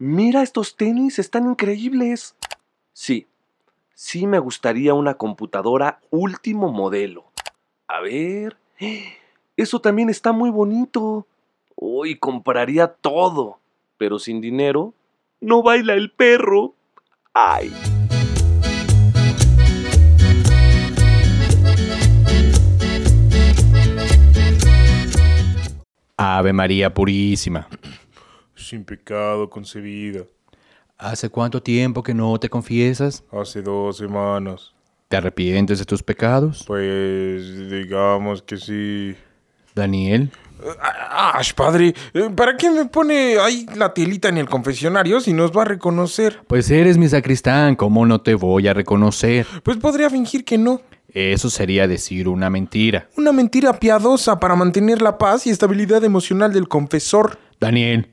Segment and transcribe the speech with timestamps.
[0.00, 2.36] Mira, estos tenis están increíbles.
[2.92, 3.26] Sí,
[3.94, 7.32] sí me gustaría una computadora último modelo.
[7.88, 8.56] A ver.
[9.56, 11.26] Eso también está muy bonito.
[11.74, 13.58] Hoy compraría todo.
[13.96, 14.94] Pero sin dinero,
[15.40, 16.74] no baila el perro.
[17.34, 17.72] ¡Ay!
[26.16, 27.66] Ave María Purísima.
[28.68, 30.24] Sin pecado concebida.
[30.98, 33.24] ¿Hace cuánto tiempo que no te confiesas?
[33.32, 34.74] Hace dos semanas.
[35.08, 36.64] ¿Te arrepientes de tus pecados?
[36.66, 39.16] Pues digamos que sí.
[39.74, 40.30] Daniel,
[40.82, 41.94] ¡Ah, padre!
[42.12, 45.64] eh, ¿Para qué me pone ahí la telita en el confesionario si nos va a
[45.64, 46.40] reconocer?
[46.46, 49.46] pues eres mi sacristán, ¿cómo no te voy a reconocer?
[49.62, 50.82] Pues podría fingir que no.
[51.14, 53.08] Eso sería decir una mentira.
[53.16, 57.38] Una mentira piadosa para mantener la paz y estabilidad emocional del confesor.
[57.58, 58.10] Daniel,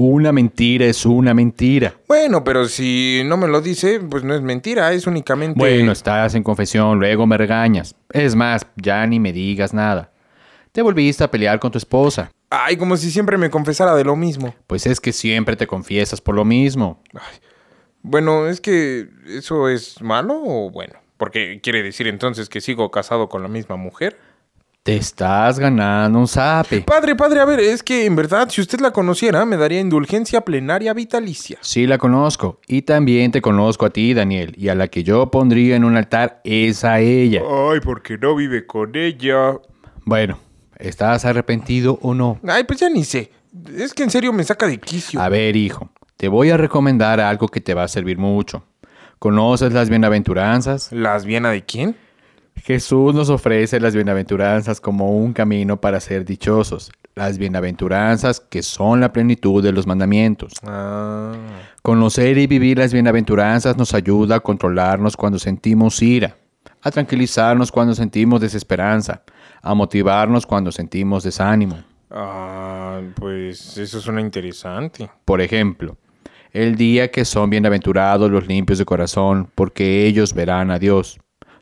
[0.00, 1.92] una mentira es una mentira.
[2.06, 5.58] Bueno, pero si no me lo dice, pues no es mentira, es únicamente...
[5.58, 7.96] Bueno, estás en confesión, luego me regañas.
[8.12, 10.12] Es más, ya ni me digas nada.
[10.70, 12.30] Te volviste a pelear con tu esposa.
[12.48, 14.54] Ay, como si siempre me confesara de lo mismo.
[14.68, 17.02] Pues es que siempre te confiesas por lo mismo.
[18.02, 20.94] Bueno, es que eso es malo o bueno.
[21.16, 24.16] Porque quiere decir entonces que sigo casado con la misma mujer.
[24.88, 26.80] Te estás ganando un zape.
[26.80, 30.40] Padre, padre, a ver, es que en verdad, si usted la conociera, me daría indulgencia
[30.40, 31.58] plenaria vitalicia.
[31.60, 32.58] Sí la conozco.
[32.66, 34.54] Y también te conozco a ti, Daniel.
[34.56, 37.42] Y a la que yo pondría en un altar es a ella.
[37.70, 39.58] Ay, porque no vive con ella.
[40.06, 40.38] Bueno,
[40.78, 42.40] ¿estás arrepentido o no?
[42.48, 43.30] Ay, pues ya ni sé.
[43.76, 45.20] Es que en serio me saca de quicio.
[45.20, 48.64] A ver, hijo, te voy a recomendar algo que te va a servir mucho.
[49.18, 50.90] ¿Conoces las bienaventuranzas?
[50.92, 51.94] ¿Las viena de quién?
[52.64, 56.90] Jesús nos ofrece las bienaventuranzas como un camino para ser dichosos.
[57.14, 60.52] Las bienaventuranzas que son la plenitud de los mandamientos.
[60.62, 61.32] Ah.
[61.82, 66.36] Conocer y vivir las bienaventuranzas nos ayuda a controlarnos cuando sentimos ira,
[66.82, 69.22] a tranquilizarnos cuando sentimos desesperanza,
[69.62, 71.82] a motivarnos cuando sentimos desánimo.
[72.10, 75.10] Ah, pues eso suena interesante.
[75.24, 75.96] Por ejemplo,
[76.52, 81.18] el día que son bienaventurados los limpios de corazón, porque ellos verán a Dios.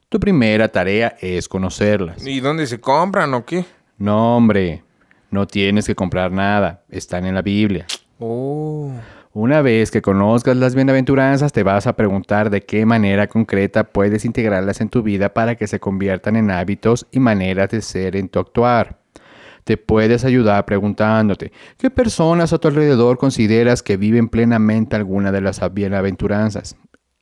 [0.09, 2.25] Tu primera tarea es conocerlas.
[2.25, 3.65] ¿Y dónde se compran o qué?
[3.99, 4.85] No, hombre,
[5.33, 7.87] no tienes que comprar nada, están en la Biblia.
[8.21, 8.93] Oh.
[9.33, 14.25] Una vez que conozcas las bienaventuranzas, te vas a preguntar de qué manera concreta puedes
[14.25, 18.29] integrarlas en tu vida para que se conviertan en hábitos y maneras de ser en
[18.29, 19.01] tu actuar.
[19.65, 25.41] Te puedes ayudar preguntándote, ¿qué personas a tu alrededor consideras que viven plenamente alguna de
[25.41, 26.77] las bienaventuranzas?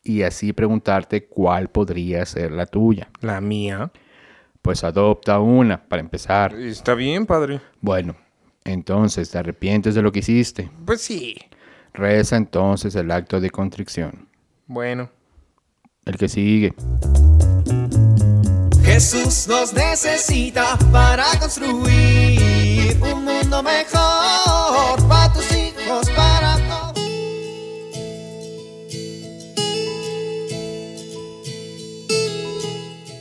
[0.04, 3.08] Y así preguntarte cuál podría ser la tuya.
[3.22, 3.90] ¿La mía?
[4.60, 6.54] Pues adopta una, para empezar.
[6.54, 7.60] Está bien, padre.
[7.80, 8.14] Bueno,
[8.64, 10.70] entonces te arrepientes de lo que hiciste.
[10.84, 11.36] Pues sí.
[11.94, 14.28] Reza entonces el acto de contrición.
[14.66, 15.10] Bueno.
[16.04, 16.74] El que sigue.
[18.84, 25.50] Jesús nos necesita para construir un mundo mejor para tus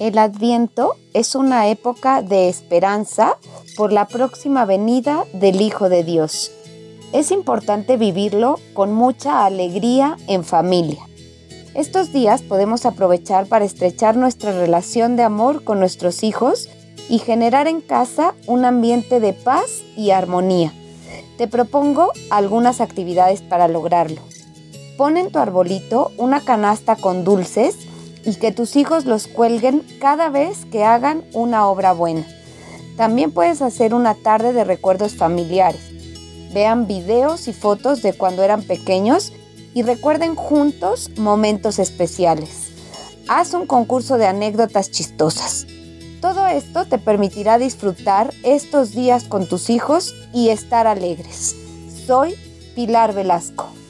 [0.04, 3.38] El Adviento es una época de esperanza
[3.78, 6.52] por la próxima venida del Hijo de Dios.
[7.14, 11.08] Es importante vivirlo con mucha alegría en familia.
[11.74, 16.68] Estos días podemos aprovechar para estrechar nuestra relación de amor con nuestros hijos
[17.08, 20.74] y generar en casa un ambiente de paz y armonía.
[21.38, 24.20] Te propongo algunas actividades para lograrlo.
[24.98, 27.83] Pon en tu arbolito una canasta con dulces
[28.26, 32.26] y que tus hijos los cuelguen cada vez que hagan una obra buena.
[32.98, 35.82] También puedes hacer una tarde de recuerdos familiares.
[36.54, 39.34] Vean videos y fotos de cuando eran pequeños
[39.74, 42.70] y recuerden juntos momentos especiales.
[43.28, 45.66] Haz un concurso de anécdotas chistosas.
[46.22, 51.56] Todo esto te permitirá disfrutar estos días con tus hijos y estar alegres.
[52.06, 52.36] Soy
[52.76, 53.83] Pilar Velasco.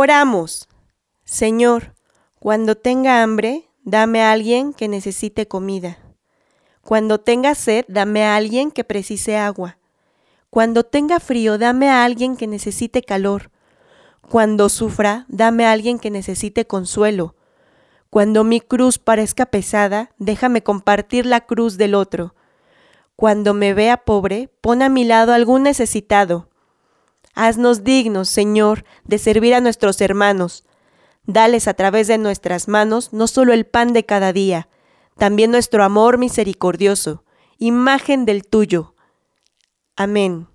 [0.00, 0.68] Oramos.
[1.24, 1.92] Señor,
[2.38, 5.98] Cuando tenga hambre, dame a alguien que necesite comida.
[6.82, 9.78] Cuando tenga sed, dame a alguien que precise agua.
[10.50, 13.50] Cuando tenga frío, dame a alguien que necesite calor.
[14.20, 17.34] Cuando sufra, dame a alguien que necesite consuelo.
[18.08, 22.36] Cuando mi cruz parezca pesada, déjame compartir la cruz del otro.
[23.16, 26.47] Cuando me vea pobre, pon a mi lado algún necesitado.
[27.40, 30.64] Haznos dignos, Señor, de servir a nuestros hermanos.
[31.24, 34.68] Dales a través de nuestras manos no solo el pan de cada día,
[35.16, 37.22] también nuestro amor misericordioso,
[37.56, 38.96] imagen del tuyo.
[39.94, 40.48] Amén.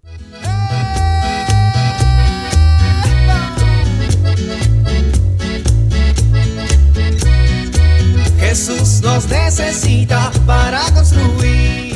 [8.42, 11.94] Jesús nos necesita para construir.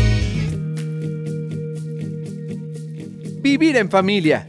[3.41, 4.47] Vivir en familia.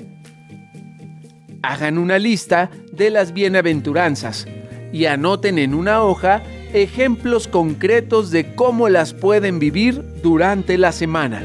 [1.63, 4.47] Hagan una lista de las bienaventuranzas
[4.93, 11.43] y anoten en una hoja ejemplos concretos de cómo las pueden vivir durante la semana.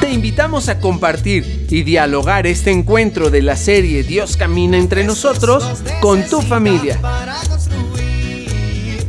[0.00, 5.82] Te invitamos a compartir y dialogar este encuentro de la serie Dios camina entre nosotros
[6.00, 6.98] con tu familia.